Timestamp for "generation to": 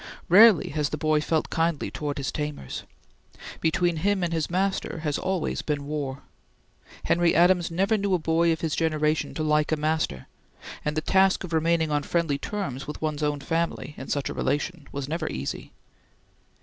8.75-9.43